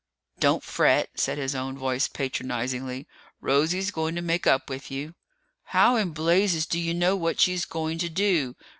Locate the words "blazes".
6.09-6.65